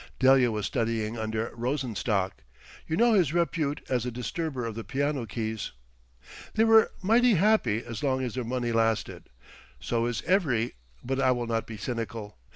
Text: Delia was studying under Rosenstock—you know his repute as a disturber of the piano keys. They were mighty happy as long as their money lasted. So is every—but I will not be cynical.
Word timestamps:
Delia 0.17 0.49
was 0.51 0.65
studying 0.65 1.15
under 1.15 1.51
Rosenstock—you 1.53 2.97
know 2.97 3.13
his 3.13 3.35
repute 3.35 3.85
as 3.87 4.03
a 4.03 4.09
disturber 4.09 4.65
of 4.65 4.73
the 4.73 4.83
piano 4.83 5.27
keys. 5.27 5.73
They 6.55 6.63
were 6.63 6.91
mighty 7.03 7.35
happy 7.35 7.83
as 7.85 8.01
long 8.01 8.23
as 8.23 8.33
their 8.33 8.43
money 8.43 8.71
lasted. 8.71 9.29
So 9.79 10.07
is 10.07 10.23
every—but 10.23 11.19
I 11.19 11.29
will 11.29 11.45
not 11.45 11.67
be 11.67 11.77
cynical. 11.77 12.35